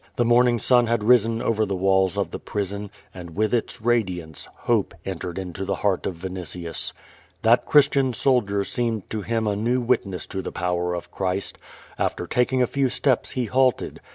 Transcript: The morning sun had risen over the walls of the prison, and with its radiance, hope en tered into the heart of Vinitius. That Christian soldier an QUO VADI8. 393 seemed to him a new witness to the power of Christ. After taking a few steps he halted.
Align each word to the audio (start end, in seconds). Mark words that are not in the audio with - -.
The 0.15 0.25
morning 0.25 0.57
sun 0.57 0.87
had 0.87 1.03
risen 1.03 1.43
over 1.43 1.63
the 1.63 1.75
walls 1.75 2.17
of 2.17 2.31
the 2.31 2.39
prison, 2.39 2.89
and 3.13 3.35
with 3.35 3.53
its 3.53 3.79
radiance, 3.83 4.47
hope 4.51 4.95
en 5.05 5.19
tered 5.19 5.37
into 5.37 5.63
the 5.63 5.75
heart 5.75 6.07
of 6.07 6.15
Vinitius. 6.15 6.91
That 7.43 7.67
Christian 7.67 8.11
soldier 8.11 8.61
an 8.61 8.63
QUO 8.63 8.65
VADI8. 8.65 8.73
393 8.73 8.95
seemed 9.05 9.09
to 9.11 9.21
him 9.21 9.45
a 9.45 9.55
new 9.55 9.79
witness 9.79 10.25
to 10.25 10.41
the 10.41 10.51
power 10.51 10.95
of 10.95 11.11
Christ. 11.11 11.59
After 11.99 12.25
taking 12.25 12.63
a 12.63 12.65
few 12.65 12.89
steps 12.89 13.29
he 13.37 13.45
halted. 13.45 13.99